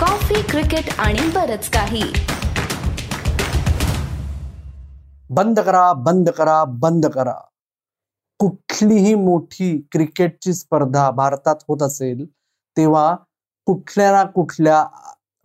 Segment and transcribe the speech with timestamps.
[0.00, 2.02] Coffee cricket आणि बरच काही.
[5.30, 7.34] बंद करा बंद करा बंद करा.
[8.40, 12.24] कुठलीही मोठी क्रिकेटची स्पर्धा भारतात होत असेल
[12.76, 13.14] तेव्हा
[13.66, 14.82] कुठल्या ना कुठल्या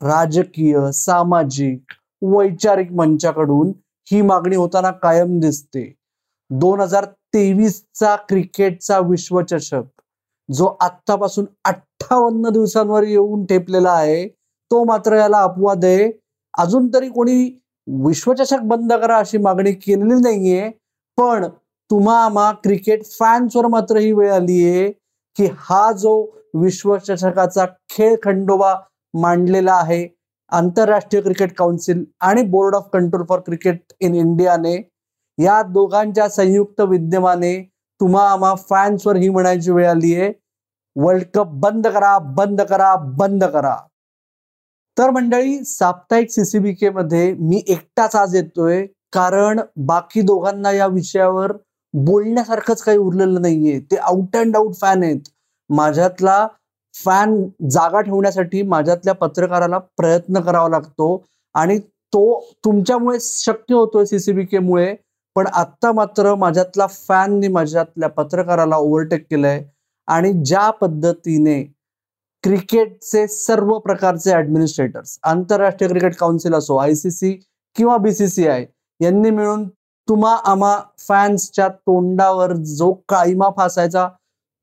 [0.02, 3.74] राजकीय सामाजिक वैचारिक मंचाकडून
[4.12, 5.84] ही मागणी होताना कायम दिसते.
[6.50, 9.84] दोन हजार तेवीसचा क्रिकेटचा विश्वचषक
[10.50, 14.28] जो आत्तापासून अठ्ठावन्न दिवसांवर येऊन ठेपलेला आहे
[14.72, 16.12] तो मात्र याला अपवाद आहे.
[16.54, 17.44] अजून तरी कोणी
[17.88, 20.70] विश्वचषक बंद करा अशी मागणी केलेली नाहीये.
[21.18, 21.46] पण
[21.92, 24.90] तुम्हा आम्हा क्रिकेट फॅन्सवर मात्र ही वेळ आली आहे
[25.38, 26.14] की हा जो
[26.54, 28.74] विश्वचषकाचा खेळ खंडोबा
[29.14, 30.08] मांडलेला आहे
[30.52, 34.76] आंतरराष्ट्रीय क्रिकेट काउन्सिल आणि board of control for cricket in इंडियाने
[35.38, 37.54] या दोघांच्या संयुक्त विद्यमाने
[38.02, 40.32] तुम्हा आम्हा फॅन्सवर ही म्हणायची वेळ आली आहे.
[40.96, 43.76] वर्ल्ड कप बंद करा बंद करा बंद करा.
[44.98, 51.52] तर मंडळी साप्ताहिक सीसीबीके मध्ये मी एकटाच आज येतोय कारण बाकी दोघांना या विषयावर
[51.94, 53.80] बोलण्यासारखंच काही उरलेलं नाहीये.
[53.82, 55.22] ते आउट अँड आउट फॅन आहेत.
[55.70, 56.48] माझ्यातला
[56.96, 57.36] फॅन
[57.70, 61.24] जागा ठेवण्यासाठी माझ्यातल्या पत्रकाराला प्रयत्न करावा लागतो
[61.56, 61.78] आणि
[62.14, 64.94] तो तुमच्यामुळे शक्य होतोय सीसीबीके मुळे
[65.36, 69.62] पण आत्ता मात्र माझ्यातला फॅननी माझ्यातल्या पत्रकाराला ओव्हरटेक केलंय
[70.08, 71.64] आणि ज्या पद्धतीने
[72.46, 77.32] क्रिकेटचे सर्व प्रकारचे ऍडमिनिस्ट्रेटर्स आंतरराष्ट्रीय क्रिकेट काउन्सिल असो आय सी सी
[77.76, 78.66] किंवा बी सी सी आय
[79.02, 79.68] यांनी मिळून
[80.08, 80.78] तुम्हा आम्हा
[81.08, 84.08] फॅन्सच्या तोंडावर जो काळीमा फासायचा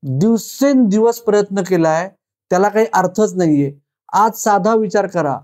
[0.03, 2.07] दिवसेंदिवस प्रयत्न केलाय
[2.51, 3.71] त्याला काही अर्थच नाहीये.
[4.13, 5.37] आज साधा विचार करा.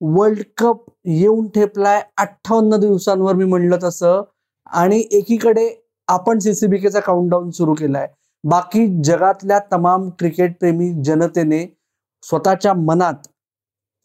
[0.00, 4.22] वर्ल्ड कप येऊन ठेपलाय अठ्ठावन्न दिवसांवर मी म्हणलं तसं
[4.66, 5.68] आणि एकीकडे
[6.08, 8.08] आपण सीसीबीकेचा काउंटडाऊन सुरू केलाय.
[8.44, 11.81] बाकी जगातल्या तमाम क्रिकेट प्रेमी जनतेने
[12.22, 13.28] स्वतःच्या मनात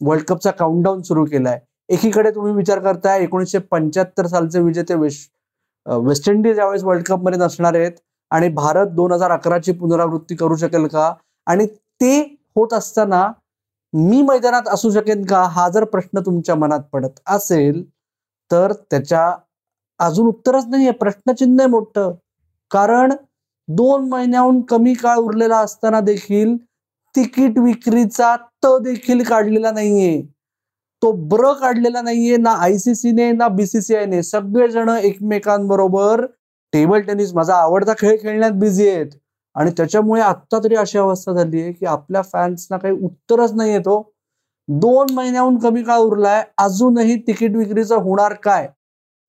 [0.00, 1.58] वर्ल्ड कपचा काउंटडाऊन सुरू केलाय.
[1.88, 5.30] एकीकडे तुम्ही विचार करताय एकोणीसशे पंच्याहत्तर सालचे विजेते वेस्ट
[5.86, 7.92] वेस्ट इंडिज यावेळेस वर्ल्ड कपमध्ये नसणार आहेत.
[8.30, 11.12] आणि भारत दोन हजार अकराची पुनरावृत्ती करू शकेल का?
[11.46, 11.66] आणि
[12.00, 12.18] ते
[12.56, 13.26] होत असताना
[13.92, 15.42] मी मैदानात असू शकेन का?
[15.44, 17.82] हा जर प्रश्न तुमच्या मनात पडत असेल
[18.50, 19.30] तर त्याच्या
[20.00, 20.90] अजून उत्तरच नाहीये.
[20.90, 22.12] प्रश्नचिन्ह आहे मोठं.
[22.70, 23.12] कारण
[23.68, 26.56] दोन महिन्याहून कमी काळ उरलेला असताना देखील
[27.14, 30.20] तिकीट विक्रीचा त देखील काढलेला नाहीये.
[31.02, 36.24] तो ब्र काढलेला नाहीये ना आयसीसीने ना बीसीसीआयने सगळेजण एकमेकांबरोबर
[36.72, 39.10] टेबल टेनिस माझा आवडता खेळ खेळण्यात बिझी आहेत.
[39.56, 44.02] आणि त्याच्यामुळे आत्ता तरी अशी अवस्था झाली आहे की आपल्या फॅन्सना काही उत्तरच नाही येतो
[44.68, 48.68] दोन महिन्याहून कमी काळ उरलाय अजूनही तिकीट विक्रीचं होणार काय?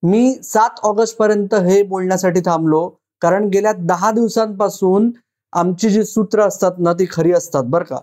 [0.03, 2.87] मी सात ऑगस्ट पर्यंत हे बोलण्यासाठी थांबलो.
[3.21, 5.09] कारण गेल्या दहा दिवसांपासून
[5.53, 7.99] आमची जी सूत्र असतात ना ती खरी असतात बरं का.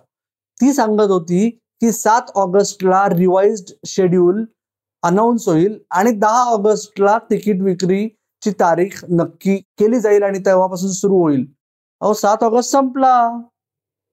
[0.61, 4.43] ती सांगत होती की सात ऑगस्टला रिवाइज्ड शेड्यूल
[5.03, 11.45] अनाऊन्स होईल आणि दहा ऑगस्टला तिकीट विक्रीची तारीख नक्की केली जाईल आणि तेव्हापासून सुरू होईल.
[12.01, 13.13] अहो सात ऑगस्ट संपला.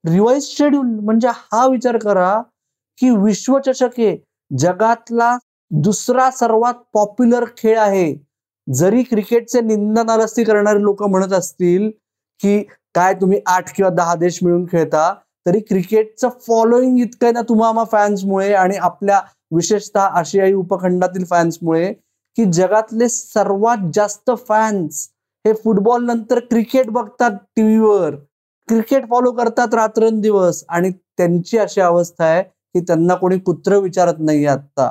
[0.05, 2.43] रिवाइज शेड्यूल म्हणजे हा विचार करा
[2.99, 4.17] की विश्वचषक हे
[4.59, 5.37] जगातला
[5.71, 8.15] दुसरा सर्वात पॉप्युलर खेळ आहे.
[8.67, 11.91] जरी क्रिकेटचे निंदनालस्ती करणारे लोक म्हणत असतील
[12.41, 12.59] की
[12.95, 15.13] काय तुम्ही आठ किंवा दहा देश मिळून खेळता
[15.47, 19.21] तरी क्रिकेटचं फॉलोईंग इतकं आहे ना तुम्हाला फॅन्समुळे आणि आपल्या
[19.53, 21.93] विशेषतः आशियाई उपखंडातील फॅन्समुळे
[22.39, 25.09] की जगातले सर्वात जास्त फॅन्स
[25.45, 28.15] हे फुटबॉल नंतर क्रिकेट बघतात टीव्हीवर
[28.69, 34.47] क्रिकेट फॉलो करतात रात्रंदिवस आणि त्यांची अशी अवस्था आहे की त्यांना कोणी कुत्र विचारत नाही
[34.47, 34.89] आता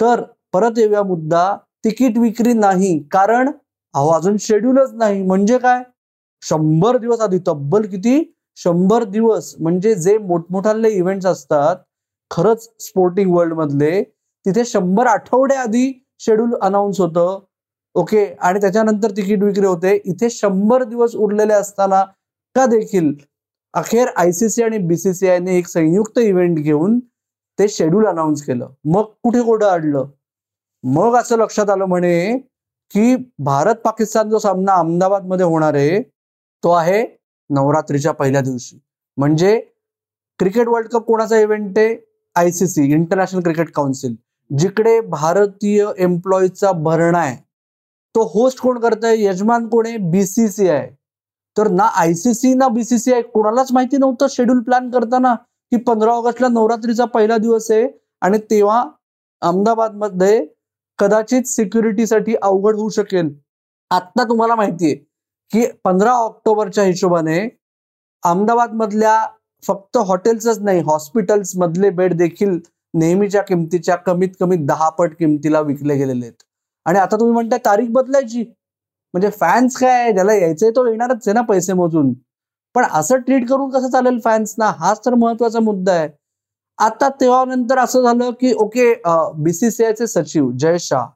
[0.00, 3.50] तर परत येऊया मुद्दा तिकीट विक्री नाही कारण
[3.94, 5.22] अहो अजून शेड्यूलच नाही.
[5.22, 5.82] म्हणजे काय?
[6.42, 8.22] शंभर दिवस आधी तब्बल किती?
[8.58, 9.54] शंभर दिवस.
[9.60, 11.76] म्हणजे जे मोठमोठाले इव्हेंट्स असतात
[12.30, 14.02] खरंच स्पोर्टिंग वर्ल्ड मधले
[14.46, 17.38] तिथे शंभर आठवड्या आधी शेड्यूल अनाऊन्स होतं.
[17.94, 19.94] ओके आणि त्याच्यानंतर तिकीट विक्री होते.
[20.04, 22.02] इथे शंभर दिवस उरलेले असताना
[22.56, 23.12] का देखील?
[23.74, 26.98] अखेर आयसीसी आणि बीसीसीआयने एक संयुक्त इव्हेंट घेऊन
[27.58, 28.68] ते शेड्यूल अनाऊन्स केलं.
[28.84, 30.06] मग कुठे कोडं अडलं
[30.84, 32.36] मग असं लक्षात आलं म्हणे
[32.90, 33.14] की
[33.44, 36.00] भारत पाकिस्तान जो सामना अहमदाबादमध्ये होणार आहे
[36.64, 37.02] तो आहे
[37.50, 38.78] नवरात्रीच्या पहिल्या दिवशी.
[39.18, 39.58] म्हणजे
[40.40, 41.96] क्रिकेट वर्ल्ड कप कोणाचा इव्हेंट आहे?
[42.36, 44.14] आयसीसी इंटरनॅशनल क्रिकेट काउन्सिल
[44.50, 47.36] जिकडे भारतीय एम्प्लॉईजचा भरणा आहे.
[48.14, 49.96] तो होस्ट कोण करत आहे यजमान कोण आहे?
[50.10, 50.88] बीसीसीआय
[51.56, 57.04] तर ना आयसीसी ना बीसीसीआय कोणालाच माहिती नव्हतं शेड्यूल प्लॅन करताना की पंधरा ऑगस्टला नवरात्रीचा
[57.04, 57.86] पहिला दिवस आहे
[58.22, 58.82] आणि तेव्हा
[59.42, 60.46] अहमदाबादमध्ये
[60.98, 63.28] कदाचित सिक्युरिटीसाठी अवघड होऊ शकेल.
[63.90, 65.09] आता तुम्हाला माहिती आहे.
[65.50, 67.38] की पंधरा ऑक्टोबरच्या हिशोबाने
[68.22, 69.26] अहमदाबादमधल्या
[69.62, 72.58] फक्त हॉटेल्सच नाही हॉस्पिटल्स मधले बेड देखील
[72.94, 76.42] नेहमीच्या किमतीच्या कमीत कमी दहा पट किमतीला विकले गेलेले आहेत.
[76.86, 78.42] आणि आता तुम्ही म्हणताय तारीख बदलायची.
[79.14, 82.12] म्हणजे फॅन्स काय ज्याला यायचंय तो येणारच आहे ना पैसे मोजून.
[82.74, 84.70] पण असं ट्रीट करून कसं चालेल फॅन्सना?
[84.78, 86.08] हाच तर महत्त्वाचा मुद्दा आहे.
[86.78, 88.92] आता तेव्हा नंतर असं झालं की ओके
[89.42, 91.06] बीसीसीआयचे सचिव जय शाह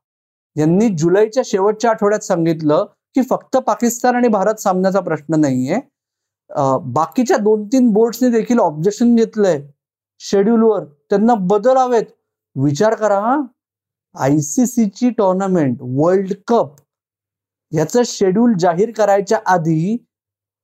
[0.56, 2.84] यांनी जुलैच्या शेवटच्या आठवड्यात सांगितलं
[3.14, 5.80] की फक्त पाकिस्तान आणि भारत सामन्याचा प्रश्न नाहीये.
[6.94, 9.60] बाकीच्या दोन तीन बोर्ड्सने देखील ऑब्जेक्शन घेतलंय
[10.20, 12.04] शेड्यूलवर त्यांना बदल हवेत.
[12.56, 13.20] विचार करा
[14.14, 16.74] आयसीसीची टोर्नामेंट वर्ल्ड कप
[17.72, 19.96] याचं शेड्यूल जाहीर करायच्या आधी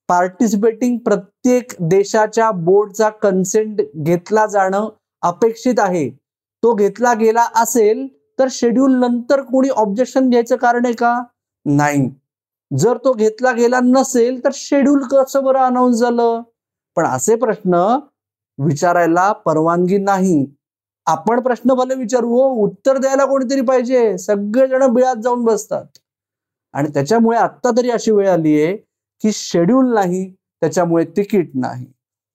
[0.09, 4.89] पार्टिसिपेटिंग प्रत्येक देशाच्या बोर्डचा कन्सेंट घेतला जाणं
[5.23, 6.09] अपेक्षित आहे.
[6.11, 8.07] तो घेतला गेला असेल
[8.39, 11.23] तर शेड्यूल नंतर कोणी ऑब्जेक्शन घ्यायचं कारण आहे का?
[11.67, 12.09] नाही.
[12.71, 16.43] जर तो घेतला गेला नसेल तर शेड्यूल कसं बरं अनाऊन्स झालं?
[16.97, 17.75] पण असे प्रश्न
[18.59, 20.47] विचारायला परवानगी नाही.
[21.07, 24.19] आपण प्रश्न भले विचारू हो उत्तर द्यायला कोणीतरी पाहिजे.
[24.19, 25.85] सगळेजण बिळात जाऊन बसतात.
[26.75, 28.77] आणि त्याच्यामुळे आत्ता तरी अशी वेळ आली आहे
[29.23, 31.85] की शेड्यूल नाही त्याच्यामुळे तिकीट नाही.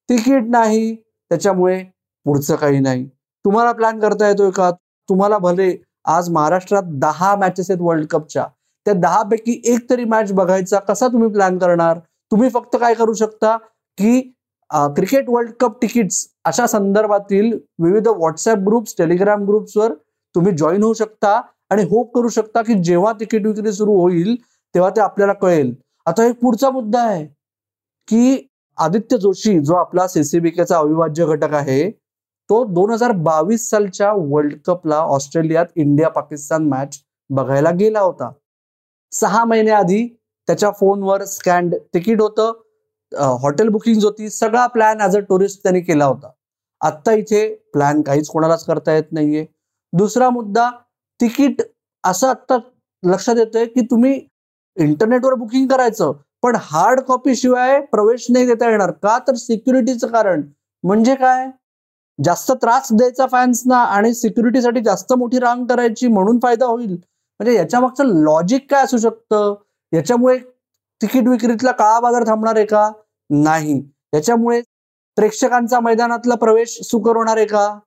[0.10, 1.84] तिकीट नाही त्याच्यामुळे
[2.26, 3.06] पुढचं काही नाही.
[3.46, 4.72] तुम्हाला प्लॅन करता येतोय का?
[5.10, 8.46] तुम्हाला भले आज महाराष्ट्रात दहा मॅचेस आहेत वर्ल्ड कपच्या
[8.86, 10.80] त्या दहा पैकी एक तरी मॅच बघायचा.
[10.80, 12.00] कसा तुम्ही प्लॅन करणार?
[12.32, 13.58] तुम्ही फक्त काय करू शकता?
[13.98, 14.22] की
[14.70, 19.94] क्रिकेट वर्ल्ड कप तिकीट्स अशा संदर्भातील विविध व्हॉट्सअप ग्रुप्स टेलिग्राम ग्रुप्सवर
[20.36, 21.40] तुम्ही जॉईन होऊ शकता
[21.72, 24.36] आणि होप करू शकता की जेव्हा तिकीट विक्री सुरू होईल
[24.76, 25.74] तेव्हा ते आपल्याला कळेल.
[26.06, 27.26] आता एक पुढचा मुद्दा आहे
[28.08, 28.48] की
[28.78, 31.90] आदित्य जोशी जो आपला सीसीबीकेचा अविभाज्य घटक आहे
[32.50, 37.00] तो दोन हजार बावीस सालच्या वर्ल्ड कपला ऑस्ट्रेलियात इंडिया पाकिस्तान मॅच
[37.30, 38.32] बघायला गेला होता.
[39.20, 40.08] सहा महिन्याआधी
[40.48, 42.52] त्याच्या फोनवर स्कॅन्ड तिकीट होतं.
[43.42, 44.30] हॉटेल बुकिंग होती.
[44.30, 46.30] सगळा प्लॅन ॲज अ टुरिस्ट त्यांनी केला होता.
[46.82, 49.46] आत्ता इथे प्लॅन काहीच कोणालाच करता येत नाहीये.
[49.94, 50.70] दुसरा मुद्दा
[51.20, 51.62] तिकीट
[52.04, 52.58] असं आत्ता
[53.04, 54.20] लक्षात येतंय की तुम्ही
[54.78, 56.12] इंटरनेटवर बुकिंग करायचं
[56.44, 58.92] पण हार्ड कॉपी शिवाय प्रवेश नाही देता येणार.
[58.92, 60.42] का तर सिक्युरिटीचं कारण.
[60.84, 61.50] म्हणजे काय?
[62.20, 66.96] जास्त त्रास द्यायचा फॅन्सना आणि सिक्युरिटीसाठी जास्त मोठी रांग करायची म्हणून फायदा होईल.
[67.40, 69.56] म्हणजे याच्या मागचं लॉजिक काय असू शकतं?
[69.94, 70.38] याच्यामुळे
[71.02, 72.92] तिकीट विक्रीतला काळा बाजार थांबणार आहे का?
[73.30, 73.84] नाही.
[74.14, 74.62] याच्यामुळे
[75.16, 77.80] प्रेक्षकांचा मैदानातला प्रवेश सुकर होणार आहे का?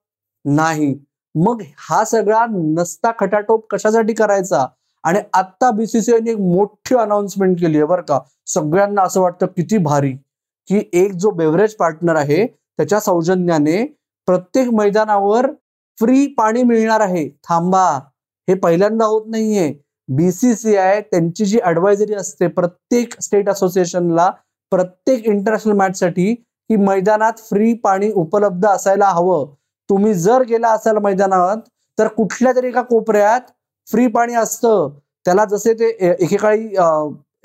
[0.45, 0.95] नाही.
[1.35, 4.67] मग हा सगळा नसता खटाटोप कशासाठी करायचा?
[5.05, 8.19] आणि आता बीसीसीआयने एक मोठी अनाउन्समेंट केली आहे बरं का.
[8.47, 10.13] सगळ्यांना असं वाटतं किती भारी
[10.69, 13.85] की एक जो बेव्हरेज पार्टनर आहे त्याच्या सौजन्याने
[14.27, 15.51] प्रत्येक मैदानावर
[16.01, 17.29] फ्री पाणी मिळणार आहे.
[17.29, 18.01] थांबा.
[18.49, 19.73] हे पहिल्यांदा होत नाहीये.
[20.09, 24.31] बीसीसीआय त्यांची जी ऍडवायझरी असते प्रत्येक स्टेट असोसिएशनला
[24.73, 29.47] प्रत्येक इंटरनॅशनल मॅचसाठी की मैदानात फ्री पाणी उपलब्ध असायला हवं.
[29.91, 31.57] तुम्ही जर गेला असाल मैदानात
[31.99, 33.41] तर कुठल्या तरी एका कोपऱ्यात
[33.89, 34.89] फ्री पाणी असतं.
[35.27, 36.69] त्याला जसे ते एकेकाळी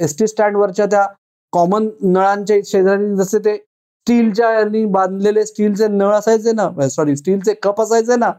[0.04, 1.06] एस टी स्टँडवरच्या त्या
[1.54, 8.16] कॉमन नळांच्या शेजारी जसे ते स्टीलच्या बांधलेले स्टीलचे नळ असायचे ना सॉरी स्टीलचे कप असायचे
[8.16, 8.32] ना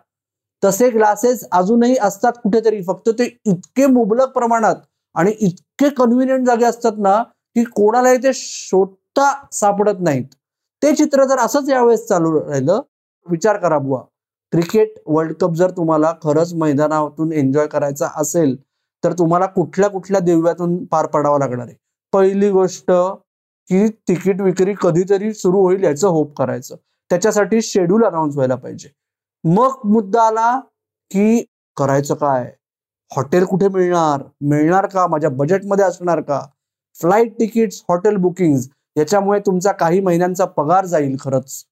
[0.63, 2.83] तसे ग्लासेस अजूनही असतात कुठेतरी.
[2.83, 4.77] फक्त ते इतके मुबलक प्रमाणात
[5.15, 7.23] आणि इतके कन्व्हिनियंट जागे असतात ना
[7.57, 10.25] की कोणालाही ते शोधता सापडत नाहीत.
[10.83, 12.81] ते चित्र जर असंच यावेळेस चालू राहिलं
[13.27, 14.01] विचार करा बुवा.
[14.53, 18.57] क्रिकेट वर्ल्ड कप जर तुम्हाला खरंच मैदानातून एन्जॉय करायचा असेल
[19.05, 21.77] तर तुम्हाला कुठल्या कुठल्या दिव्यातून पार पडावं लागणार आहे.
[22.13, 22.91] पहिली गोष्ट
[23.71, 26.77] की तिकीट विक्री कधीतरी सुरू होईल याचं होप करायचं.
[27.11, 28.89] त्याच्यासाठी शेड्यूल अनाऊन्स व्हायला पाहिजे.
[29.45, 30.59] मग मुद्दा आला
[31.11, 31.45] की
[31.77, 32.51] करायचं काय?
[33.17, 34.23] हॉटेल कुठे मिळणार?
[34.41, 35.07] मिळणार का?
[35.07, 36.41] माझ्या बजेटमध्ये असणार का?
[37.01, 38.59] फ्लाईट तिकीट्स हॉटेल बुकिंग
[38.97, 41.65] याच्यामुळे तुमचा काही महिन्यांचा पगार जाईल खरंच.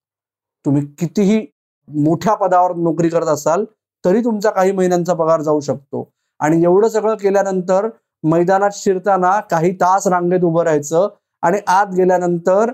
[0.64, 1.46] तुम्ही कितीही
[1.88, 3.64] मोठ्या पदावर नोकरी करत असाल
[4.04, 6.08] तरी तुमचा काही महिन्यांचा पगार जाऊ शकतो.
[6.40, 7.88] आणि एवढं सगळं केल्यानंतर
[8.24, 11.08] मैदानात शिरताना काही तास रांगेत उभं राहायचं
[11.42, 12.70] आणि आत गेल्यानंतर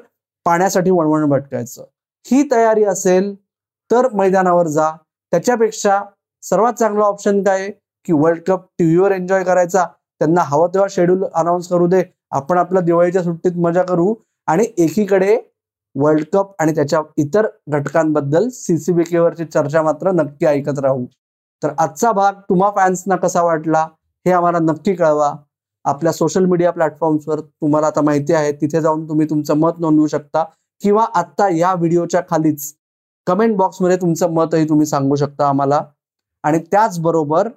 [0.46, 1.84] पाण्यासाठी वणवण भटकायचं.
[2.26, 3.34] ही तयारी असेल
[3.90, 4.90] तर मैदानावर जा.
[5.30, 6.02] त्याच्यापेक्षा
[6.42, 7.70] सर्वात चांगला ऑप्शन काय?
[8.04, 9.86] की वर्ल्ड कप टीव्हीवर एन्जॉय करायचा.
[10.18, 12.02] त्यांना हवं तेव्हा शेड्यूल अनाऊन्स करू दे.
[12.30, 14.14] आपण आपल्या दिवाळीच्या सुट्टीत मजा करू.
[14.46, 15.38] आणि एकीकडे
[15.94, 21.06] वर्ल्ड कप आणि त्याच्या इतर घटकांबद्दल सीसीबीकेवरची चर्चा मात्र नक्की ऐकत राहू.
[21.62, 23.88] तर आजचा भाग तुम्हा फॅन्सना कसा वाटला
[24.26, 25.34] हे आम्हाला नक्की कळवा.
[25.84, 28.52] आपल्या सोशल मीडिया प्लॅटफॉर्म्सवर तुम्हाला आता माहिती आहे.
[28.52, 30.44] तिथे जाऊन तुम्ही तुमचं मत नोंदवू शकता.
[30.80, 32.77] किंवा आत्ता या व्हिडिओच्या खालीच
[33.28, 35.80] कमेंट बॉक्समध्ये तुमचं मतही तुम्ही सांगू शकता आम्हाला.
[36.42, 37.48] आणि त्याचबरोबर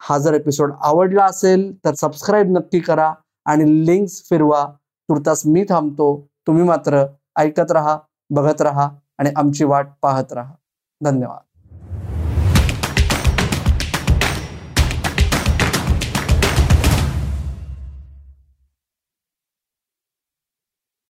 [0.00, 3.12] हा जर एपिसोड आवडला असेल तर सबस्क्राईब नक्की करा
[3.46, 4.64] आणि लिंक्स फिरवा.
[5.08, 6.26] तुर्तास मी थांबतो.
[6.46, 7.04] तुम्ही मात्र
[7.36, 7.98] ऐकत राहा
[8.30, 10.54] बघत राहा आणि आमची वाट पाहत राहा.
[11.04, 11.45] धन्यवाद.